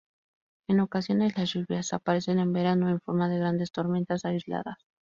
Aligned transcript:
En 0.67 0.79
ocasiones 0.79 1.37
las 1.37 1.53
lluvias 1.53 1.93
aparecen 1.93 2.39
en 2.39 2.51
verano 2.53 2.89
en 2.89 2.99
forma 3.01 3.29
de 3.29 3.37
grandes 3.37 3.71
tormentas 3.71 4.25
aisladas. 4.25 4.77